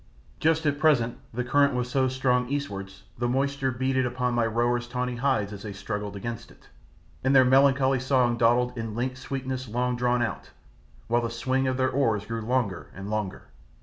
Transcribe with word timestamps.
Just 0.39 0.65
at 0.65 0.79
present 0.79 1.19
the 1.31 1.43
current 1.43 1.75
was 1.75 1.87
so 1.87 2.07
strong 2.07 2.47
eastwards, 2.49 3.03
the 3.19 3.27
moisture 3.27 3.69
beaded 3.69 4.03
upon 4.03 4.33
my 4.33 4.47
rowers' 4.47 4.87
tawny 4.87 5.17
hides 5.17 5.53
as 5.53 5.61
they 5.61 5.73
struggled 5.73 6.15
against 6.15 6.49
it, 6.49 6.69
and 7.23 7.35
their 7.35 7.45
melancholy 7.45 7.99
song 7.99 8.35
dawdled 8.35 8.75
in 8.75 8.95
"linked 8.95 9.19
sweetness 9.19 9.67
long 9.69 9.95
drawn 9.95 10.23
out," 10.23 10.49
while 11.05 11.21
the 11.21 11.29
swing 11.29 11.67
of 11.67 11.77
their 11.77 11.91
oars 11.91 12.25
grew 12.25 12.41
longer 12.41 12.89
and 12.95 13.11
longer. 13.11 13.49